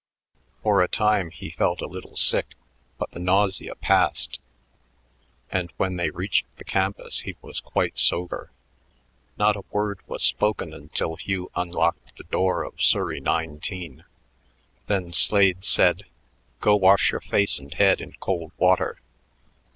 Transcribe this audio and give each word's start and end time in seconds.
For 0.63 0.81
a 0.81 0.87
time 0.87 1.29
he 1.29 1.51
felt 1.51 1.79
a 1.79 1.85
little 1.87 2.17
sick, 2.17 2.55
but 2.97 3.11
the 3.11 3.19
nausea 3.19 3.75
passed, 3.75 4.39
and 5.51 5.71
when 5.77 5.97
they 5.97 6.09
reached 6.09 6.47
the 6.57 6.63
campus 6.63 7.19
he 7.19 7.35
was 7.43 7.59
quite 7.59 7.99
sober. 7.99 8.49
Not 9.37 9.55
a 9.55 9.61
word 9.69 9.99
was 10.07 10.23
spoken 10.23 10.73
until 10.73 11.17
Hugh 11.17 11.51
unlocked 11.55 12.17
the 12.17 12.23
door 12.23 12.63
of 12.63 12.81
Surrey 12.81 13.19
19. 13.19 14.03
Then 14.87 15.13
Slade 15.13 15.63
said: 15.63 16.05
"Go 16.61 16.75
wash 16.77 17.11
your 17.11 17.21
face 17.21 17.59
and 17.59 17.71
head 17.71 18.01
in 18.01 18.13
cold 18.13 18.53
water. 18.57 18.99